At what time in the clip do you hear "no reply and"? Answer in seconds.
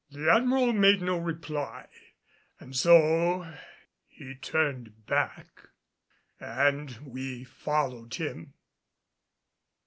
1.03-2.75